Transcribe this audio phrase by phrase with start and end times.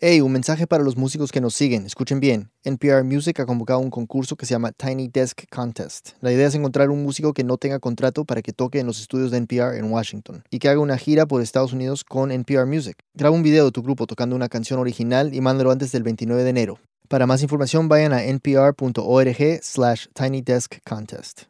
[0.00, 1.84] Hey, un mensaje para los músicos que nos siguen.
[1.84, 2.52] Escuchen bien.
[2.62, 6.10] NPR Music ha convocado un concurso que se llama Tiny Desk Contest.
[6.20, 9.00] La idea es encontrar un músico que no tenga contrato para que toque en los
[9.00, 12.64] estudios de NPR en Washington y que haga una gira por Estados Unidos con NPR
[12.66, 12.96] Music.
[13.12, 16.44] Graba un video de tu grupo tocando una canción original y mándalo antes del 29
[16.44, 16.78] de enero.
[17.08, 21.42] Para más información vayan a npr.org slash tinydeskcontest.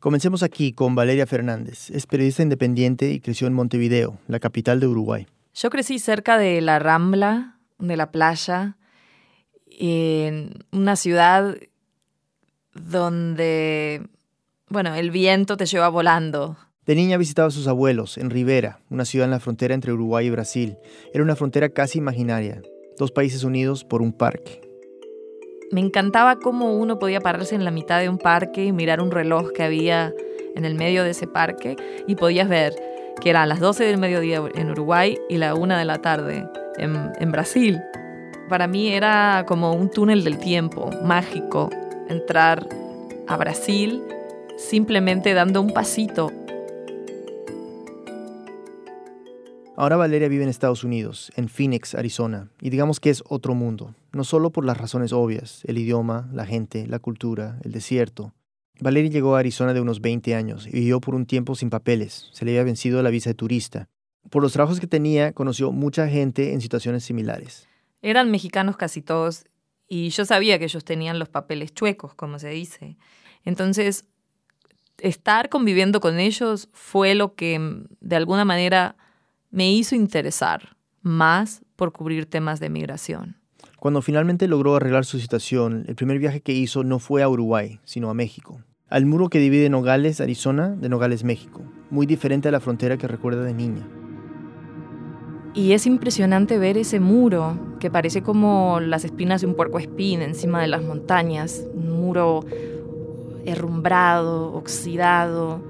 [0.00, 1.88] Comencemos aquí con Valeria Fernández.
[1.90, 5.28] Es periodista independiente y creció en Montevideo, la capital de Uruguay.
[5.60, 8.76] Yo crecí cerca de la Rambla, de la playa,
[9.66, 11.56] en una ciudad
[12.74, 14.06] donde,
[14.68, 16.56] bueno, el viento te lleva volando.
[16.86, 20.26] De niña visitaba a sus abuelos en Rivera, una ciudad en la frontera entre Uruguay
[20.26, 20.76] y Brasil.
[21.12, 22.62] Era una frontera casi imaginaria,
[22.96, 24.60] dos países unidos por un parque.
[25.72, 29.10] Me encantaba cómo uno podía pararse en la mitad de un parque y mirar un
[29.10, 30.14] reloj que había
[30.54, 31.74] en el medio de ese parque
[32.06, 32.87] y podías ver
[33.20, 37.12] que eran las 12 del mediodía en Uruguay y la 1 de la tarde en,
[37.18, 37.80] en Brasil.
[38.48, 41.70] Para mí era como un túnel del tiempo, mágico,
[42.08, 42.66] entrar
[43.26, 44.02] a Brasil
[44.58, 46.32] simplemente dando un pasito.
[49.76, 53.94] Ahora Valeria vive en Estados Unidos, en Phoenix, Arizona, y digamos que es otro mundo,
[54.12, 58.32] no solo por las razones obvias, el idioma, la gente, la cultura, el desierto,
[58.80, 62.28] Valeria llegó a Arizona de unos 20 años y vivió por un tiempo sin papeles.
[62.32, 63.88] Se le había vencido la visa de turista.
[64.30, 67.66] Por los trabajos que tenía, conoció mucha gente en situaciones similares.
[68.02, 69.46] Eran mexicanos casi todos
[69.88, 72.96] y yo sabía que ellos tenían los papeles chuecos, como se dice.
[73.44, 74.04] Entonces,
[74.98, 78.96] estar conviviendo con ellos fue lo que de alguna manera
[79.50, 83.40] me hizo interesar más por cubrir temas de migración.
[83.78, 87.80] Cuando finalmente logró arreglar su situación, el primer viaje que hizo no fue a Uruguay,
[87.84, 92.52] sino a México al muro que divide Nogales, Arizona, de Nogales, México, muy diferente a
[92.52, 93.86] la frontera que recuerda de niña.
[95.54, 100.22] Y es impresionante ver ese muro que parece como las espinas de un puerco espín
[100.22, 102.44] encima de las montañas, un muro
[103.44, 105.60] herrumbrado, oxidado,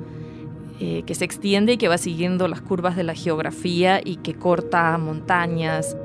[0.80, 4.34] eh, que se extiende y que va siguiendo las curvas de la geografía y que
[4.34, 5.96] corta montañas.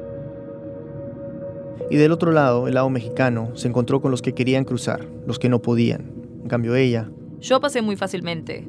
[1.92, 5.38] Y del otro lado, el lado mexicano, se encontró con los que querían cruzar, los
[5.38, 6.13] que no podían,
[6.44, 7.10] en cambio ella...
[7.40, 8.68] Yo pasé muy fácilmente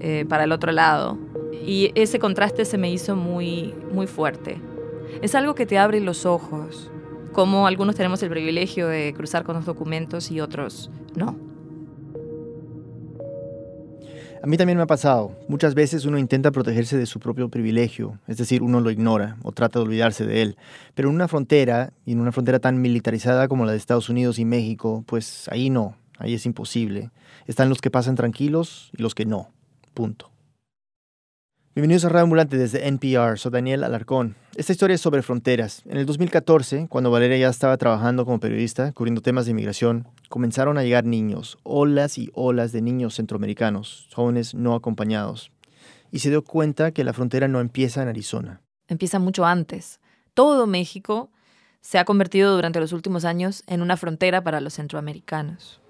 [0.00, 1.18] eh, para el otro lado
[1.66, 4.60] y ese contraste se me hizo muy, muy fuerte.
[5.22, 6.90] Es algo que te abre los ojos,
[7.32, 11.36] como algunos tenemos el privilegio de cruzar con los documentos y otros no.
[14.42, 15.36] A mí también me ha pasado.
[15.46, 19.52] Muchas veces uno intenta protegerse de su propio privilegio, es decir, uno lo ignora o
[19.52, 20.56] trata de olvidarse de él.
[20.94, 24.40] Pero en una frontera, y en una frontera tan militarizada como la de Estados Unidos
[24.40, 27.10] y México, pues ahí no ahí es imposible.
[27.46, 29.50] Están los que pasan tranquilos y los que no.
[29.92, 30.30] Punto.
[31.74, 34.36] Bienvenidos a Radio Ambulante desde NPR, soy Daniel Alarcón.
[34.56, 35.82] Esta historia es sobre fronteras.
[35.86, 40.76] En el 2014, cuando Valeria ya estaba trabajando como periodista, cubriendo temas de inmigración, comenzaron
[40.76, 45.50] a llegar niños, olas y olas de niños centroamericanos, jóvenes no acompañados.
[46.10, 48.60] Y se dio cuenta que la frontera no empieza en Arizona.
[48.86, 49.98] Empieza mucho antes.
[50.34, 51.30] Todo México
[51.80, 55.80] se ha convertido durante los últimos años en una frontera para los centroamericanos.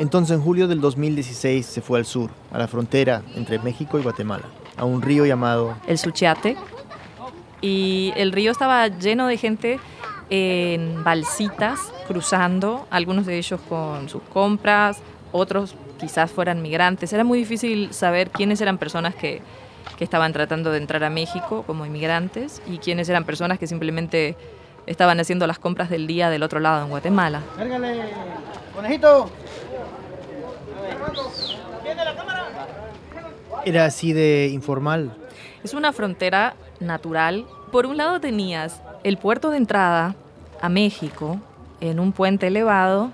[0.00, 4.02] Entonces en julio del 2016 se fue al sur, a la frontera entre México y
[4.02, 4.44] Guatemala,
[4.78, 5.76] a un río llamado...
[5.86, 6.56] El Suchiate.
[7.60, 9.78] Y el río estaba lleno de gente
[10.30, 15.02] en balsitas cruzando, algunos de ellos con sus compras,
[15.32, 17.12] otros quizás fueran migrantes.
[17.12, 19.42] Era muy difícil saber quiénes eran personas que,
[19.98, 24.34] que estaban tratando de entrar a México como inmigrantes y quiénes eran personas que simplemente
[24.86, 27.42] estaban haciendo las compras del día del otro lado en Guatemala.
[27.54, 28.00] ¡Cárgale,
[28.74, 29.30] conejito!
[33.64, 35.16] Era así de informal.
[35.62, 37.46] Es una frontera natural.
[37.70, 40.14] Por un lado tenías el puerto de entrada
[40.60, 41.38] a México
[41.80, 43.10] en un puente elevado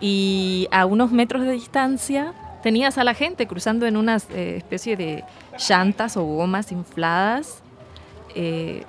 [0.00, 4.96] y a unos metros de distancia tenías a la gente cruzando en una eh, especie
[4.96, 5.24] de
[5.68, 7.62] llantas o gomas infladas.
[8.34, 8.84] Eh,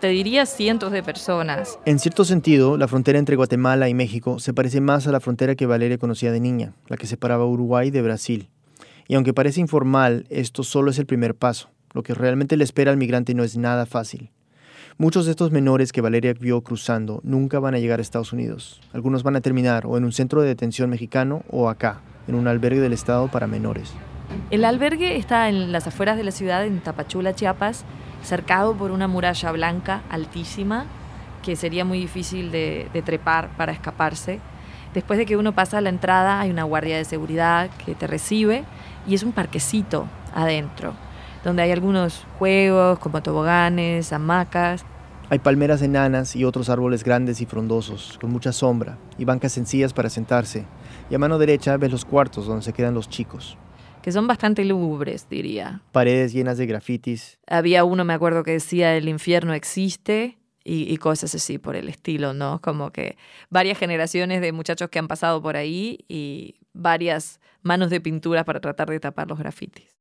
[0.00, 1.78] te diría cientos de personas.
[1.84, 5.54] En cierto sentido, la frontera entre Guatemala y México se parece más a la frontera
[5.54, 8.48] que Valeria conocía de niña, la que separaba Uruguay de Brasil.
[9.08, 11.70] Y aunque parece informal, esto solo es el primer paso.
[11.92, 14.30] Lo que realmente le espera al migrante no es nada fácil.
[14.98, 18.80] Muchos de estos menores que Valeria vio cruzando nunca van a llegar a Estados Unidos.
[18.92, 22.48] Algunos van a terminar o en un centro de detención mexicano o acá, en un
[22.48, 23.92] albergue del Estado para menores.
[24.50, 27.84] El albergue está en las afueras de la ciudad, en Tapachula, Chiapas,
[28.26, 30.86] cercado por una muralla blanca altísima
[31.42, 34.40] que sería muy difícil de, trepar para escaparse.
[34.94, 38.06] Después de que uno pasa a la entrada hay una guardia de seguridad que te
[38.06, 38.64] recibe
[39.06, 40.94] y es un parquecito adentro,
[41.44, 44.84] donde hay algunos juegos como toboganes, hamacas
[45.30, 49.92] Hay palmeras enanas y otros árboles grandes y frondosos, con mucha sombra, y bancas sencillas
[49.92, 50.64] para sentarse.
[51.10, 53.56] Y a mano derecha ves los cuartos donde se quedan los chicos.
[54.06, 55.82] Que son bastante lúgubres, diría.
[55.90, 57.40] Paredes llenas de grafitis.
[57.48, 61.88] Había uno, me acuerdo, que decía el infierno existe y, y cosas así por el
[61.88, 62.60] estilo, ¿no?
[62.62, 63.16] Como que
[63.50, 68.60] varias generaciones de muchachos que han pasado por ahí y varias manos de pintura para
[68.60, 69.96] tratar de tapar los grafitis.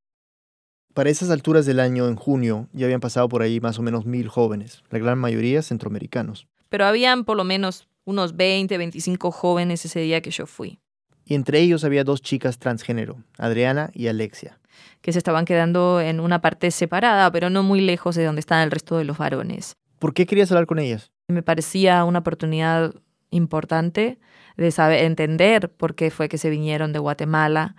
[0.94, 4.06] Para esas alturas del año, en junio, ya habían pasado por ahí más o menos
[4.06, 6.48] mil jóvenes, la gran mayoría centroamericanos.
[6.70, 10.80] Pero habían por lo menos unos 20, 25 jóvenes ese día que yo fui,
[11.26, 14.60] Y entre ellos había dos chicas transgénero, Adriana y Alexia.
[15.02, 18.64] que se estaban quedando en una parte separada, pero no muy lejos de donde estaban
[18.64, 19.76] el resto de los varones.
[20.00, 21.12] ¿Por qué querías hablar con ellas?
[21.28, 22.94] Me parecía una oportunidad
[23.30, 24.18] importante
[24.58, 27.76] de saber entender por qué fue que se vinieron de Guatemala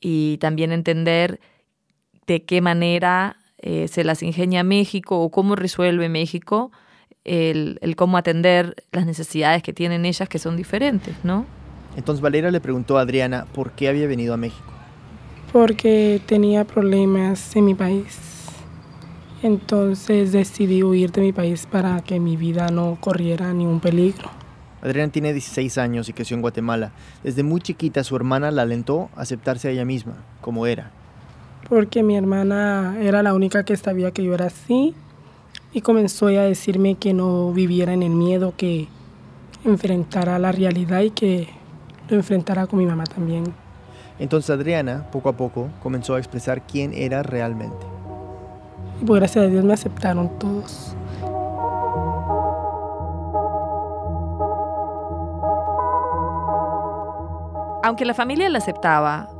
[0.00, 1.40] y también entender
[2.26, 6.70] de qué manera eh, se las ingenia México o cómo resuelve México
[7.24, 11.46] el, el cómo atender las necesidades que tienen ellas que son diferentes, ¿no?
[11.98, 14.62] Entonces Valera le preguntó a Adriana por qué había venido a México.
[15.52, 18.18] porque tenía problemas en mi país.
[19.42, 24.30] Entonces decidí huir de mi país para que mi vida no corriera ningún peligro.
[24.82, 26.92] Adriana tiene 16 años y creció en Guatemala.
[27.24, 30.92] Desde muy chiquita su hermana la alentó a aceptarse a ella misma, como era.
[31.68, 34.94] Porque mi hermana era la única que sabía que yo era así
[35.72, 38.86] y comenzó ella a decirme que no viviera en el miedo, que
[39.64, 41.57] enfrentara la realidad y que
[42.14, 43.44] lo enfrentara con mi mamá también.
[44.18, 47.86] Entonces Adriana, poco a poco, comenzó a expresar quién era realmente.
[49.00, 50.96] Y pues gracias a Dios me aceptaron todos.
[57.82, 59.30] Aunque la familia la aceptaba,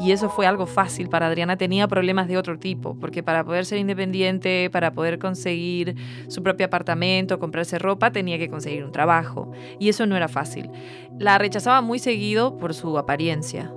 [0.00, 3.64] y eso fue algo fácil para Adriana, tenía problemas de otro tipo, porque para poder
[3.64, 5.96] ser independiente, para poder conseguir
[6.28, 10.70] su propio apartamento, comprarse ropa, tenía que conseguir un trabajo, y eso no era fácil.
[11.18, 13.72] La rechazaba muy seguido por su apariencia.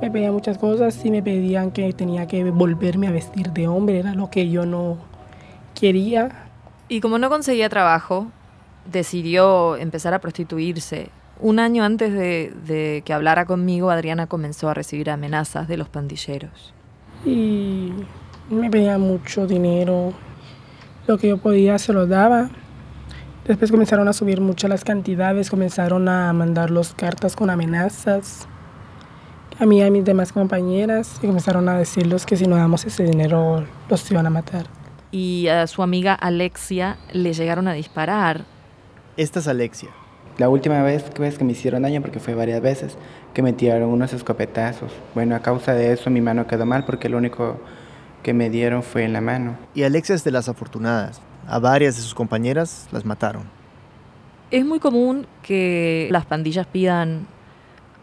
[0.00, 3.98] Me pedían muchas cosas y me pedían que tenía que volverme a vestir de hombre,
[3.98, 4.96] era lo que yo no
[5.78, 6.46] quería.
[6.88, 8.28] Y como no conseguía trabajo,
[8.90, 11.10] decidió empezar a prostituirse.
[11.40, 15.88] Un año antes de, de que hablara conmigo, Adriana comenzó a recibir amenazas de los
[15.88, 16.74] pandilleros.
[17.24, 17.92] y
[18.50, 20.12] me pedían mucho dinero.
[21.06, 22.50] Lo que yo podía se lo daba.
[23.46, 28.46] Después comenzaron a subir mucho las cantidades, comenzaron a mandarlos cartas con amenazas
[29.58, 32.84] a mí y a mis demás compañeras y comenzaron a decirles que si no damos
[32.86, 34.66] ese dinero los iban a matar.
[35.10, 38.44] Y a su amiga Alexia le llegaron a disparar.
[39.16, 39.90] Esta es Alexia.
[40.38, 42.96] La última vez que, ves que me hicieron daño, porque fue varias veces,
[43.34, 44.90] que me tiraron unos escopetazos.
[45.14, 47.58] Bueno, a causa de eso mi mano quedó mal porque lo único
[48.22, 49.56] que me dieron fue en la mano.
[49.74, 51.20] Y Alexia es de las afortunadas.
[51.46, 53.42] A varias de sus compañeras las mataron.
[54.50, 57.26] Es muy común que las pandillas pidan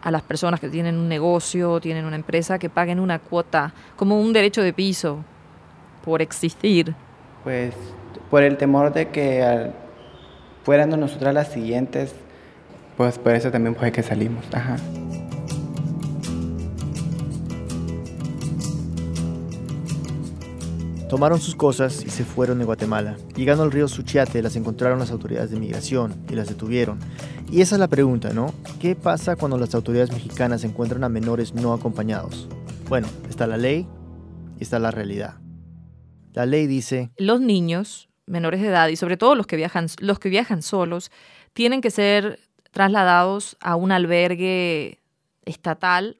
[0.02, 4.20] a las personas que tienen un negocio, tienen una empresa, que paguen una cuota, como
[4.20, 5.18] un derecho de piso,
[6.04, 6.94] por existir.
[7.42, 7.74] Pues
[8.30, 9.74] por el temor de que al-
[10.68, 12.12] fueran nosotras las siguientes,
[12.98, 14.44] pues por eso también fue que salimos.
[14.52, 14.76] Ajá.
[21.08, 23.16] Tomaron sus cosas y se fueron de Guatemala.
[23.34, 26.98] Llegando al río Suchiate las encontraron las autoridades de migración y las detuvieron.
[27.50, 28.52] Y esa es la pregunta, ¿no?
[28.78, 32.46] ¿Qué pasa cuando las autoridades mexicanas encuentran a menores no acompañados?
[32.90, 33.86] Bueno, está la ley
[34.60, 35.36] y está la realidad.
[36.34, 40.18] La ley dice, Los niños menores de edad y sobre todo los que viajan, los
[40.18, 41.10] que viajan solos
[41.52, 42.38] tienen que ser
[42.70, 45.00] trasladados a un albergue
[45.44, 46.18] estatal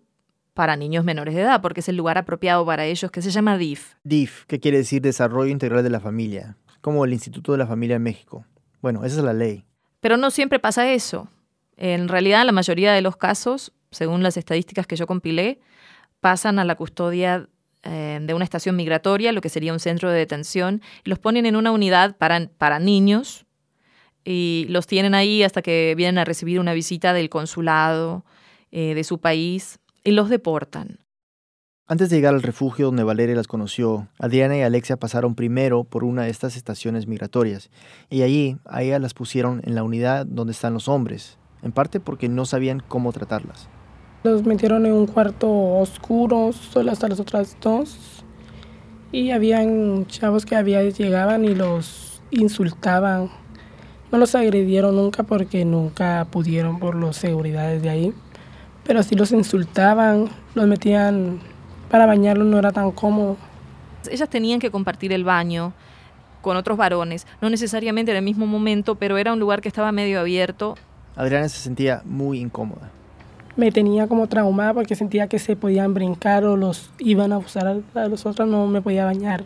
[0.55, 3.57] para niños menores de edad, porque es el lugar apropiado para ellos, que se llama
[3.57, 3.95] DIF.
[4.03, 7.97] DIF, que quiere decir Desarrollo Integral de la Familia, como el Instituto de la Familia
[7.97, 8.45] en México.
[8.83, 9.65] Bueno, esa es la ley.
[10.01, 11.29] Pero no siempre pasa eso.
[11.77, 15.61] En realidad, la mayoría de los casos, según las estadísticas que yo compilé,
[16.19, 17.49] pasan a la custodia
[17.85, 21.57] eh, de una estación migratoria, lo que sería un centro de detención, los ponen en
[21.57, 23.47] una unidad para, para niños
[24.25, 28.25] y los tienen ahí hasta que vienen a recibir una visita del consulado
[28.71, 30.99] eh, de su país y los deportan.
[31.87, 36.05] Antes de llegar al refugio donde Valeria las conoció, Adriana y Alexia pasaron primero por
[36.05, 37.71] una de estas estaciones migratorias
[38.11, 41.99] y allí a ellas las pusieron en la unidad donde están los hombres, en parte
[41.99, 43.71] porque no sabían cómo tratarlas.
[44.23, 48.25] Los metieron en un cuarto oscuro, solo hasta las otras dos.
[49.13, 53.31] Y habían chavos que había, llegaban y los insultaban.
[54.11, 58.15] No los agredieron nunca porque nunca pudieron por las seguridades de ahí.
[58.85, 61.41] Pero sí los insultaban, los metían
[61.91, 63.37] para bañarlos no era tan cómodo.
[64.11, 65.73] Ellas tenían que compartir el baño
[66.43, 69.93] con otros varones, no necesariamente en el mismo momento, pero era un lugar que estaba
[69.93, 70.77] medio abierto.
[71.17, 72.91] Adriana se sentía muy incómoda.
[73.59, 77.83] Me tenía como traumada porque sentía que se podían brincar o los iban a usar
[77.93, 79.43] a los otros, no me podía bañar.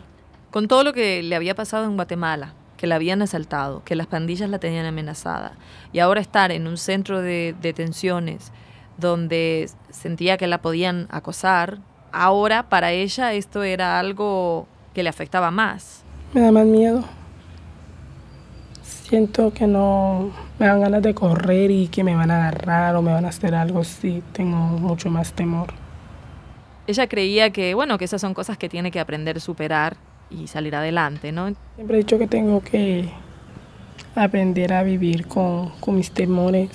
[0.51, 4.05] Con todo lo que le había pasado en Guatemala, que la habían asaltado, que las
[4.05, 5.53] pandillas la tenían amenazada,
[5.91, 8.51] y ahora estar en un centro de detenciones
[8.99, 11.79] donde sentía que la podían acosar,
[12.11, 16.03] ahora para ella esto era algo que le afectaba más.
[16.33, 17.03] Me da más miedo.
[19.07, 23.01] Siento que no me dan ganas de correr y que me van a agarrar o
[23.01, 25.73] me van a hacer algo, sí, tengo mucho más temor.
[26.87, 29.97] Ella creía que, bueno, que esas son cosas que tiene que aprender a superar
[30.29, 31.53] y salir adelante, ¿no?
[31.75, 33.09] Siempre he dicho que tengo que
[34.15, 36.69] aprender a vivir con, con mis temores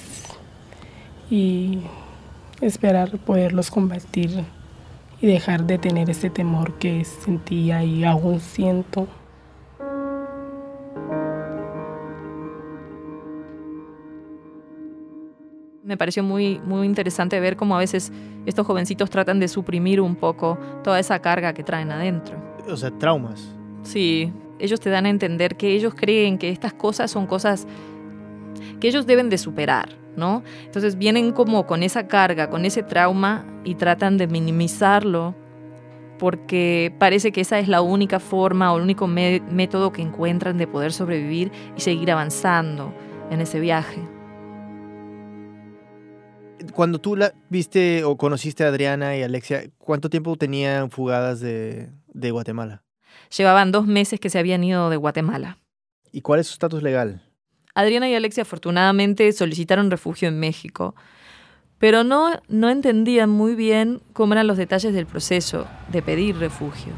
[1.30, 1.80] y
[2.60, 4.44] esperar poderlos combatir
[5.20, 9.08] y dejar de tener ese temor que sentía y aún siento.
[15.88, 18.12] Me pareció muy, muy interesante ver cómo a veces
[18.44, 22.36] estos jovencitos tratan de suprimir un poco toda esa carga que traen adentro.
[22.70, 23.56] O sea, traumas.
[23.84, 27.66] Sí, ellos te dan a entender que ellos creen que estas cosas son cosas
[28.80, 30.42] que ellos deben de superar, ¿no?
[30.66, 35.34] Entonces vienen como con esa carga, con ese trauma y tratan de minimizarlo
[36.18, 40.66] porque parece que esa es la única forma o el único método que encuentran de
[40.66, 42.92] poder sobrevivir y seguir avanzando
[43.30, 44.17] en ese viaje.
[46.74, 51.88] Cuando tú la viste o conociste a Adriana y Alexia, ¿cuánto tiempo tenían fugadas de,
[52.06, 52.82] de Guatemala?
[53.36, 55.58] Llevaban dos meses que se habían ido de Guatemala.
[56.12, 57.22] ¿Y cuál es su estatus legal?
[57.74, 60.94] Adriana y Alexia afortunadamente solicitaron refugio en México,
[61.78, 66.92] pero no, no entendían muy bien cómo eran los detalles del proceso de pedir refugio.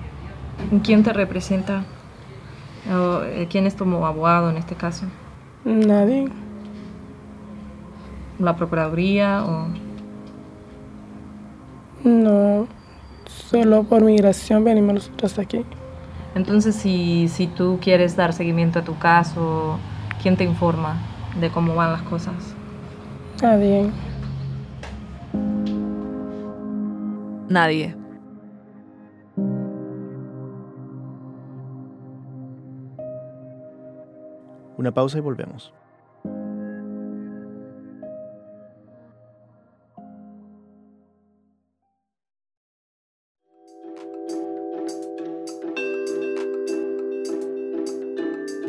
[0.82, 1.84] ¿Quién te representa?
[2.88, 5.06] Eh, ¿Quién es tu abogado en este caso?
[5.64, 6.28] Nadie.
[8.40, 9.68] ¿La Procuraduría o...?
[12.02, 12.66] No,
[13.26, 15.64] solo por migración venimos nosotros aquí.
[16.34, 19.78] Entonces, si, si tú quieres dar seguimiento a tu caso,
[20.22, 20.96] ¿quién te informa
[21.38, 22.54] de cómo van las cosas?
[23.42, 23.90] Nadie.
[27.48, 27.96] Nadie.
[34.78, 35.74] Una pausa y volvemos.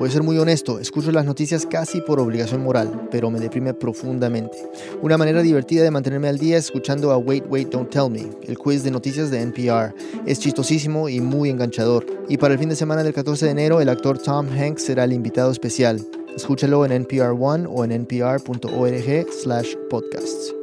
[0.01, 4.58] Voy ser muy honesto, escucho las noticias casi por obligación moral, pero me deprime profundamente.
[5.03, 8.27] Una manera divertida de mantenerme al día es escuchando a Wait, Wait, Don't Tell Me,
[8.48, 9.93] el quiz de noticias de NPR.
[10.25, 12.03] Es chistosísimo y muy enganchador.
[12.27, 15.03] Y para el fin de semana del 14 de enero, el actor Tom Hanks será
[15.03, 16.03] el invitado especial.
[16.36, 20.61] Escúchalo en NPR One o en npr.org slash podcasts.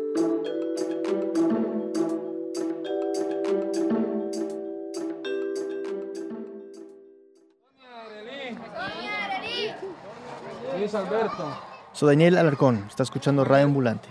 [11.92, 14.08] Soy Daniel Alarcón, está escuchando Radio Ambulante.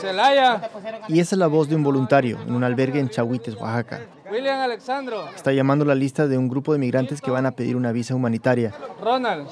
[0.00, 0.70] Celaya.
[1.08, 4.00] Y esa es la voz de un voluntario en un albergue en Chahuites, Oaxaca.
[4.30, 5.28] William Alexandro.
[5.34, 8.14] Está llamando la lista de un grupo de migrantes que van a pedir una visa
[8.14, 8.74] humanitaria.
[9.00, 9.48] Ronald.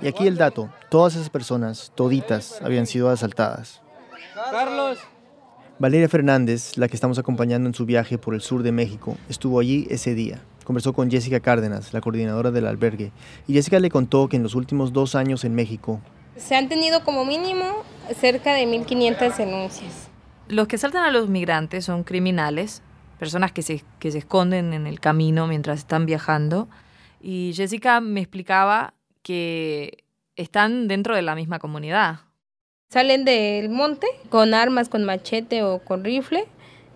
[0.00, 3.82] Y aquí el dato, todas esas personas, toditas, habían sido asaltadas.
[4.50, 4.98] Carlos.
[5.80, 9.58] Valeria Fernández, la que estamos acompañando en su viaje por el sur de México, estuvo
[9.58, 13.10] allí ese día conversó con Jessica Cárdenas, la coordinadora del albergue,
[13.46, 15.98] y Jessica le contó que en los últimos dos años en México
[16.36, 17.64] se han tenido como mínimo
[18.14, 20.10] cerca de 1.500 denuncias.
[20.46, 22.82] Los que saltan a los migrantes son criminales,
[23.18, 26.68] personas que se, que se esconden en el camino mientras están viajando,
[27.18, 30.04] y Jessica me explicaba que
[30.36, 32.20] están dentro de la misma comunidad.
[32.90, 36.44] Salen del monte con armas, con machete o con rifle,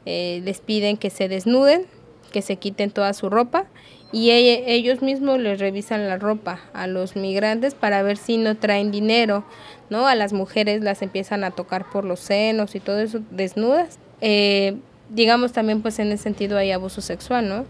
[0.04, 1.86] eh, les piden que se desnuden,
[2.32, 3.66] que se quiten toda su ropa
[4.12, 8.90] y ellos mismos les revisan la ropa a los migrantes para ver si no traen
[8.90, 9.42] dinero,
[9.88, 10.06] ¿no?
[10.06, 13.98] A las mujeres las empiezan a tocar por los senos y todo eso desnudas.
[14.20, 14.76] Eh,
[15.08, 17.64] digamos también pues en ese sentido hay abuso sexual, ¿no?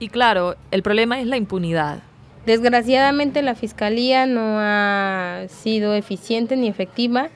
[0.00, 2.02] Y claro, el problema es la impunidad.
[2.44, 7.30] Desgraciadamente la fiscalía no ha sido eficiente ni efectiva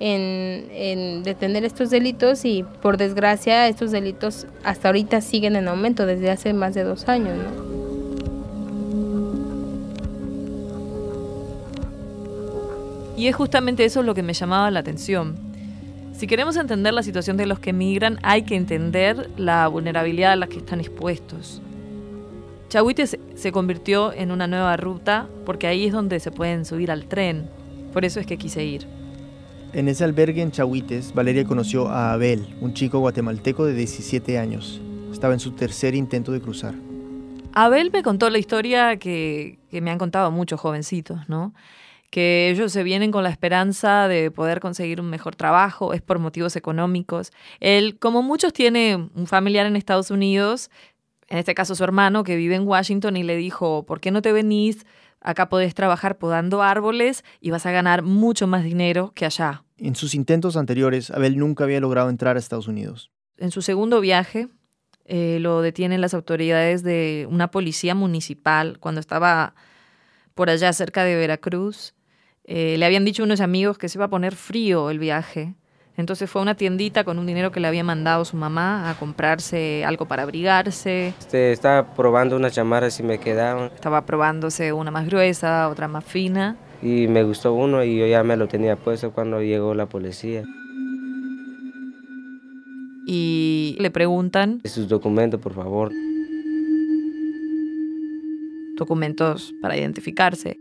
[0.00, 6.30] en, detener estos delitos y por desgracia estos delitos hasta ahorita siguen en aumento desde
[6.30, 7.38] hace más de dos años.
[13.16, 15.36] Y es justamente eso lo que me llamaba la atención.
[16.12, 20.36] Si queremos entender la situación de los que migran, hay que entender la vulnerabilidad a
[20.36, 21.62] la que están expuestos.
[22.68, 27.04] Chahuites se convirtió en una nueva ruta porque ahí es donde se pueden subir al
[27.04, 27.48] tren.
[27.92, 28.86] Por eso es que quise ir.
[29.74, 34.82] En ese albergue en Chahuites, Valeria conoció a Abel, un chico guatemalteco de 17 años.
[35.10, 36.74] Estaba en su tercer intento de cruzar.
[37.54, 41.54] Abel me contó la historia que, que me han contado muchos jovencitos, ¿no?
[42.10, 46.18] que ellos se vienen con la esperanza de poder conseguir un mejor trabajo, es por
[46.18, 47.30] motivos económicos.
[47.58, 50.70] Él, como muchos, tiene un familiar en Estados Unidos,
[51.28, 54.20] en este caso su hermano, que vive en Washington y le dijo, ¿por qué no
[54.20, 54.84] te venís?
[55.22, 59.64] Acá podés trabajar podando árboles y vas a ganar mucho más dinero que allá.
[59.78, 63.10] En sus intentos anteriores, Abel nunca había logrado entrar a Estados Unidos.
[63.38, 64.48] En su segundo viaje,
[65.04, 69.54] eh, lo detienen las autoridades de una policía municipal cuando estaba
[70.34, 71.94] por allá cerca de Veracruz
[72.44, 75.54] eh, le habían dicho unos amigos que se iba a poner frío el viaje.
[75.96, 78.94] Entonces fue a una tiendita con un dinero que le había mandado su mamá a
[78.94, 81.08] comprarse algo para abrigarse.
[81.18, 83.70] Este, estaba probando unas chamarras y me quedaban.
[83.74, 86.56] Estaba probándose una más gruesa, otra más fina.
[86.80, 90.44] Y me gustó uno y yo ya me lo tenía puesto cuando llegó la policía.
[93.06, 94.60] Y le preguntan...
[94.64, 95.92] Sus documentos, por favor.
[98.76, 100.58] Documentos para identificarse.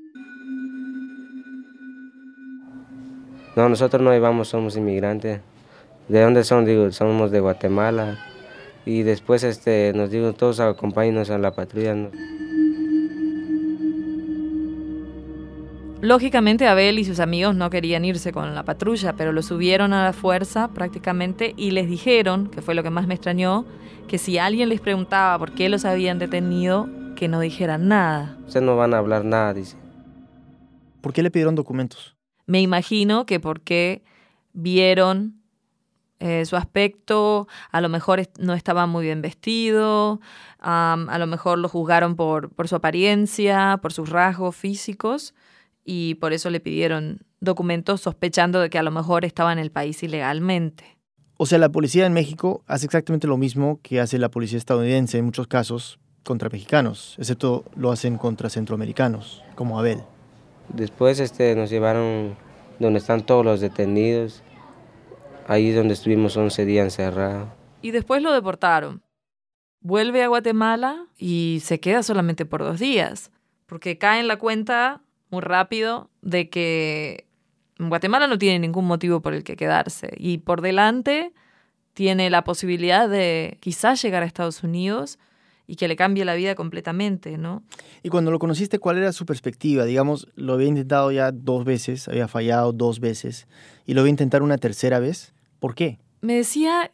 [3.56, 5.42] No, nosotros no íbamos, somos inmigrantes.
[6.08, 6.66] ¿De dónde son?
[6.66, 8.18] Digo, somos de Guatemala.
[8.86, 11.96] Y después este, nos digo, todos acompáñenos a la patrulla.
[16.02, 20.04] Lógicamente Abel y sus amigos no querían irse con la patrulla, pero lo subieron a
[20.04, 23.66] la fuerza prácticamente y les dijeron, que fue lo que más me extrañó,
[24.08, 28.36] que si alguien les preguntaba por qué los habían detenido, que no dijeran nada.
[28.48, 29.78] Ustedes no van a hablar nada, dice.
[31.02, 32.16] ¿Por qué le pidieron documentos?
[32.52, 34.04] Me imagino que porque
[34.52, 35.36] vieron
[36.20, 40.20] eh, su aspecto, a lo mejor no estaba muy bien vestido,
[40.60, 45.34] a lo mejor lo juzgaron por, por su apariencia, por sus rasgos físicos,
[45.86, 49.72] y por eso le pidieron documentos sospechando de que a lo mejor estaba en el
[49.72, 50.98] país ilegalmente.
[51.38, 55.20] O sea, la policía en México hace exactamente lo mismo que hace la policía estadounidense
[55.20, 60.02] en muchos casos contra mexicanos, excepto lo hacen contra centroamericanos, como Abel.
[60.74, 62.36] Después este, nos llevaron
[62.80, 64.44] donde están todos los detenidos.
[65.48, 67.50] Ahí donde estuvimos 11 días encerrados.
[67.82, 69.02] Y después lo deportaron.
[69.82, 73.32] Vuelve a Guatemala y se queda solamente por dos días,
[73.66, 77.26] porque cae en la cuenta muy rápido de que
[77.80, 80.14] Guatemala no tiene ningún motivo por el que quedarse.
[80.18, 81.34] Y por delante
[81.94, 85.18] tiene la posibilidad de quizás llegar a Estados Unidos
[85.72, 87.64] y que le cambie la vida completamente, ¿no?
[88.04, 89.86] Y cuando lo conociste, ¿cuál era su perspectiva?
[89.86, 93.48] Digamos, lo había intentado ya dos veces, había fallado dos veces,
[93.86, 95.34] y lo voy a intentar una tercera vez.
[95.62, 95.98] ¿Por qué?
[96.20, 96.92] Me decía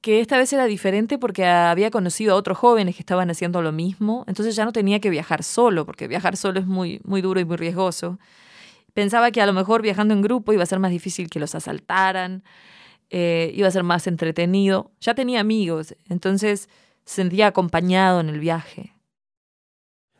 [0.00, 3.72] que esta vez era diferente porque había conocido a otros jóvenes que estaban haciendo lo
[3.72, 7.40] mismo, entonces ya no tenía que viajar solo, porque viajar solo es muy, muy duro
[7.40, 8.20] y muy riesgoso.
[8.94, 11.56] Pensaba que a lo mejor viajando en grupo iba a ser más difícil que los
[11.56, 12.44] asaltaran,
[13.10, 14.92] eh, iba a ser más entretenido.
[15.00, 16.68] Ya tenía amigos, entonces
[17.08, 18.92] sentía acompañado en el viaje.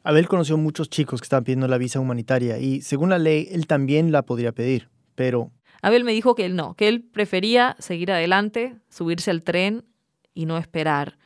[0.03, 3.67] Abel conoció muchos chicos que estaban pidiendo la visa humanitaria y según la ley él
[3.67, 5.51] también la podría pedir, pero...
[5.83, 9.85] Abel me dijo que él no, que él prefería seguir adelante, subirse al tren
[10.33, 11.19] y no esperar.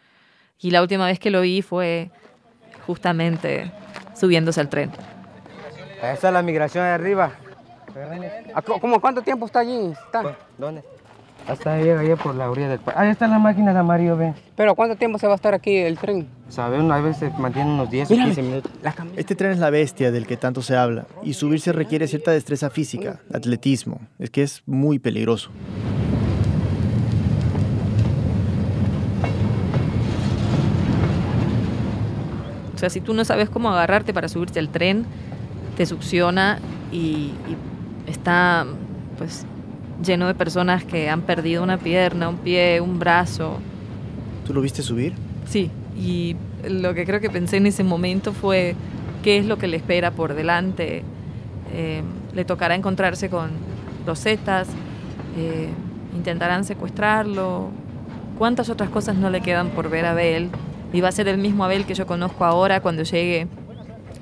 [0.59, 2.11] Y la última vez que lo vi fue
[2.87, 3.73] justamente
[4.15, 4.91] subiéndose al tren.
[5.99, 7.33] Esa es la migración de arriba.
[8.81, 9.93] ¿Cómo cuánto tiempo está allí?
[9.93, 10.37] ¿Está?
[10.59, 10.83] ¿Dónde?
[11.49, 13.01] Hasta ahí llega por la orilla del parque.
[13.01, 14.35] Ahí está la máquina de amarillo, ve.
[14.57, 16.29] ¿Pero cuánto tiempo se va a estar aquí el tren?
[16.49, 18.73] Saben, a veces mantiene unos 10 o 15 minutos.
[19.17, 22.71] Este tren es la bestia del que tanto se habla y subirse requiere cierta destreza
[22.71, 24.01] física, atletismo.
[24.19, 25.51] Es que es muy peligroso.
[32.75, 35.07] O sea, si tú no sabes cómo agarrarte para subirte al tren,
[35.77, 36.59] te succiona
[36.91, 37.57] y, y
[38.07, 38.67] está,
[39.19, 39.47] pues,
[40.05, 43.59] lleno de personas que han perdido una pierna, un pie, un brazo.
[44.47, 45.15] ¿Tú lo viste subir?
[45.47, 46.37] Sí, y
[46.69, 48.75] lo que creo que pensé en ese momento fue
[49.23, 51.03] qué es lo que le espera por delante.
[51.73, 52.03] Eh,
[52.35, 53.51] le tocará encontrarse con
[54.07, 54.69] los Zetas,
[55.37, 55.69] eh,
[56.15, 57.71] intentarán secuestrarlo.
[58.39, 60.51] ¿Cuántas otras cosas no le quedan por ver a Abel?
[60.93, 63.47] Y va a ser el mismo Abel que yo conozco ahora cuando llegue,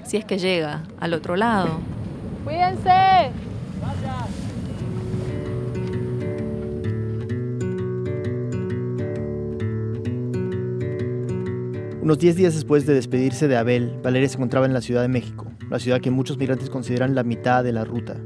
[0.05, 1.81] si es que llega, al otro lado.
[2.45, 3.31] ¡Cuídense!
[12.11, 15.07] Unos 10 días después de despedirse de Abel, Valeria se encontraba en la Ciudad de
[15.07, 18.17] México, la ciudad que muchos migrantes consideran la mitad de la ruta.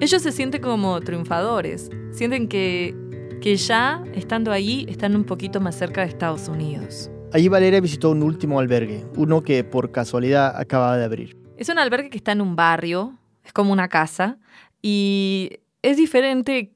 [0.00, 2.92] Ellos se sienten como triunfadores, sienten que,
[3.40, 7.08] que ya estando ahí están un poquito más cerca de Estados Unidos.
[7.32, 11.38] Allí Valeria visitó un último albergue, uno que por casualidad acababa de abrir.
[11.56, 14.38] Es un albergue que está en un barrio, es como una casa,
[14.82, 16.72] y es diferente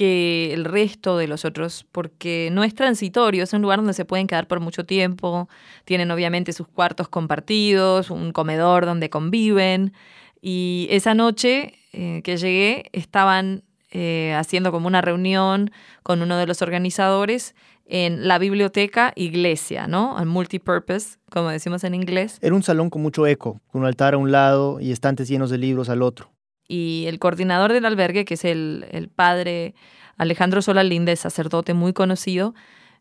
[0.00, 4.06] que el resto de los otros, porque no es transitorio, es un lugar donde se
[4.06, 5.46] pueden quedar por mucho tiempo,
[5.84, 9.92] tienen obviamente sus cuartos compartidos, un comedor donde conviven,
[10.40, 15.70] y esa noche eh, que llegué estaban eh, haciendo como una reunión
[16.02, 20.16] con uno de los organizadores en la biblioteca iglesia, ¿no?
[20.16, 22.38] Al multipurpose, como decimos en inglés.
[22.40, 25.50] Era un salón con mucho eco, con un altar a un lado y estantes llenos
[25.50, 26.30] de libros al otro.
[26.70, 29.74] Y el coordinador del albergue, que es el, el padre
[30.16, 32.54] Alejandro Solalinde, sacerdote muy conocido,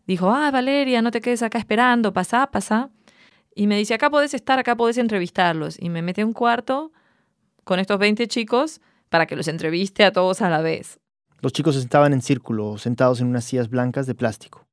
[0.07, 2.89] dijo, ah, Valeria, no te quedes acá esperando, pasa, pasa.
[3.53, 5.79] Y me dice, acá podés estar, acá podés entrevistarlos.
[5.79, 6.91] Y me mete a un cuarto
[7.63, 10.99] con estos 20 chicos para que los entreviste a todos a la vez.
[11.39, 14.65] Los chicos estaban en círculo, sentados en unas sillas blancas de plástico.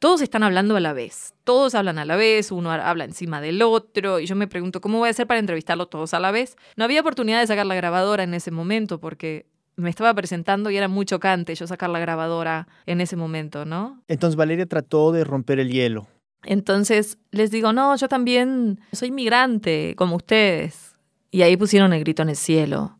[0.00, 3.62] Todos están hablando a la vez, todos hablan a la vez, uno habla encima del
[3.62, 6.56] otro, y yo me pregunto, ¿cómo voy a hacer para entrevistarlos todos a la vez?
[6.76, 10.76] No había oportunidad de sacar la grabadora en ese momento porque me estaba presentando y
[10.76, 14.02] era muy chocante yo sacar la grabadora en ese momento, ¿no?
[14.08, 16.06] Entonces Valeria trató de romper el hielo.
[16.44, 20.96] Entonces les digo, no, yo también soy migrante, como ustedes.
[21.30, 22.98] Y ahí pusieron el grito en el cielo.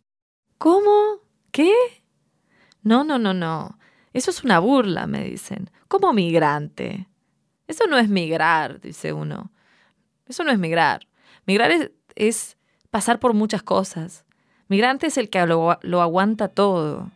[0.58, 1.20] ¿Cómo?
[1.52, 1.72] ¿Qué?
[2.82, 3.78] No, no, no, no.
[4.14, 5.68] Eso es una burla, me dicen.
[5.88, 7.08] ¿Cómo migrante?
[7.66, 9.50] Eso no es migrar, dice uno.
[10.26, 11.06] Eso no es migrar.
[11.46, 11.72] Migrar
[12.14, 12.56] es,
[12.90, 14.24] pasar por muchas cosas.
[14.68, 17.10] Migrante es el que lo, aguanta todo.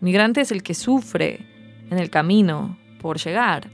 [0.00, 1.46] Migrante es el que sufre
[1.90, 3.70] en el camino por llegar.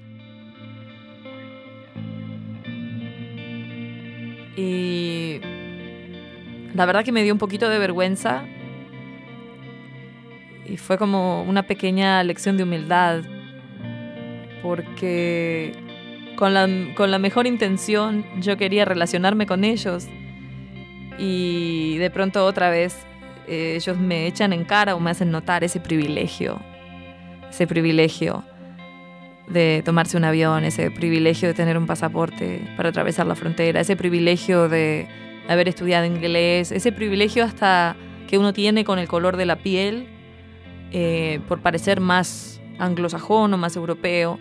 [4.56, 5.40] Y
[6.74, 8.44] la verdad que me dio un poquito de vergüenza
[10.68, 13.22] y fue como una pequeña lección de humildad,
[14.62, 15.72] porque
[16.36, 20.06] con la, con la mejor intención yo quería relacionarme con ellos
[21.18, 23.06] y de pronto otra vez
[23.46, 26.60] eh, ellos me echan en cara o me hacen notar ese privilegio,
[27.48, 28.44] ese privilegio
[29.48, 33.96] de tomarse un avión, ese privilegio de tener un pasaporte para atravesar la frontera, ese
[33.96, 35.06] privilegio de
[35.48, 37.94] haber estudiado inglés, ese privilegio hasta
[38.26, 40.15] que uno tiene con el color de la piel
[40.92, 44.38] eh, por parecer más anglosajón o más europeo,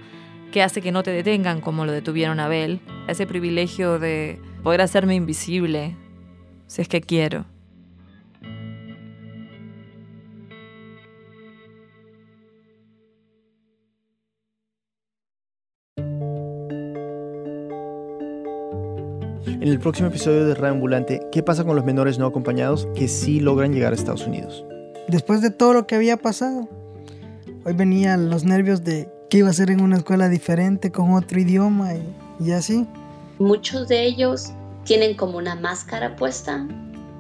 [0.52, 4.82] que hace que no te detengan como lo detuvieron a Abel, ese privilegio de poder
[4.82, 5.96] hacerme invisible,
[6.68, 7.46] si es que quiero.
[19.66, 23.08] En el próximo episodio de Radio Ambulante, ¿qué pasa con los menores no acompañados que
[23.08, 24.64] sí logran llegar a Estados Unidos?
[25.08, 26.68] Después de todo lo que había pasado,
[27.66, 31.40] hoy venían los nervios de que iba a ser en una escuela diferente, con otro
[31.40, 31.92] idioma
[32.40, 32.88] y, así.
[33.40, 34.52] Muchos de ellos
[34.84, 36.66] tienen como una máscara puesta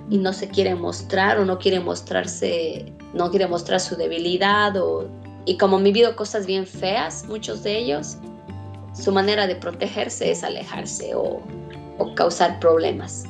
[0.10, 5.08] y no se quieren mostrar o no quieren mostrarse, no quieren mostrar su debilidad o,
[5.46, 8.18] y como han vivido cosas bien feas, muchos de ellos,
[8.94, 11.42] su manera de protegerse es alejarse o,
[11.98, 13.26] o causar problemas.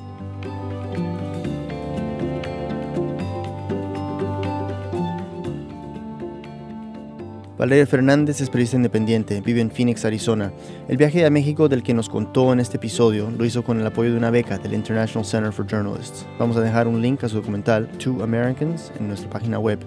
[7.65, 10.53] Valeria Fernández es periodista independiente, vive en Phoenix, Arizona.
[10.87, 13.87] El viaje a México del que nos contó en este episodio lo hizo con el
[13.87, 16.27] apoyo de una beca del International Center for Journalists.
[16.37, 19.79] Vamos a dejar un link a su documental Two Americans en nuestra página web.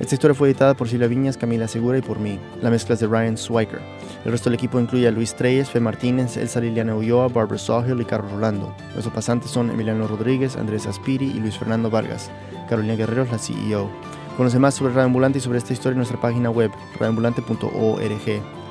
[0.00, 2.38] Esta historia fue editada por Silvia Viñas, Camila Segura y por mí.
[2.60, 3.80] La mezcla es de Ryan Swiker.
[4.26, 8.02] El resto del equipo incluye a Luis Treyes, Fe Martínez, Elsa Liliana Ulloa, Barbara Sawhill
[8.02, 8.76] y Carlos Rolando.
[8.92, 12.30] Nuestros pasantes son Emiliano Rodríguez, Andrés Aspiri y Luis Fernando Vargas.
[12.68, 13.88] Carolina Guerrero es la CEO.
[14.36, 18.26] Conoce más sobre Radio Ambulante y sobre esta historia en nuestra página web, radioambulante.org.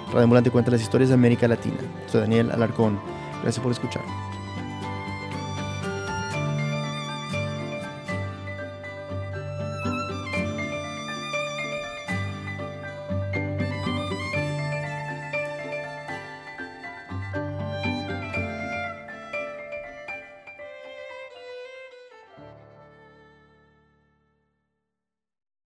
[0.08, 1.78] Radio Ambulante cuenta las historias de América Latina.
[2.08, 2.99] Soy Daniel Alarcón.
[3.41, 4.04] Gracias por escuchar.